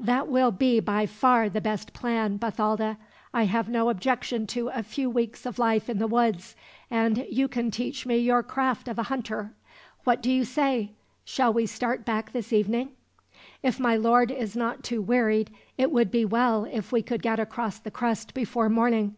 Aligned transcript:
"That 0.00 0.26
will 0.26 0.50
be 0.50 0.80
by 0.80 1.06
far 1.06 1.48
the 1.48 1.60
best 1.60 1.92
plan, 1.92 2.36
Bathalda. 2.36 2.96
I 3.32 3.44
have 3.44 3.68
no 3.68 3.90
objection 3.90 4.44
to 4.48 4.70
a 4.70 4.82
few 4.82 5.08
weeks 5.08 5.46
of 5.46 5.56
life 5.60 5.88
in 5.88 6.00
the 6.00 6.08
woods, 6.08 6.56
and 6.90 7.24
you 7.30 7.46
can 7.46 7.70
teach 7.70 8.04
me 8.04 8.16
your 8.16 8.42
craft 8.42 8.88
of 8.88 8.98
a 8.98 9.04
hunter. 9.04 9.54
What 10.02 10.20
do 10.20 10.32
you 10.32 10.44
say: 10.44 10.94
shall 11.24 11.52
we 11.52 11.64
start 11.66 12.04
back 12.04 12.32
this 12.32 12.52
evening?" 12.52 12.88
"If 13.62 13.78
my 13.78 13.94
lord 13.94 14.32
is 14.32 14.56
not 14.56 14.82
too 14.82 15.00
wearied, 15.00 15.52
it 15.76 15.92
would 15.92 16.10
be 16.10 16.24
well 16.24 16.64
if 16.64 16.90
we 16.90 17.00
could 17.00 17.22
get 17.22 17.38
across 17.38 17.78
the 17.78 17.92
crest 17.92 18.34
before 18.34 18.68
morning. 18.68 19.14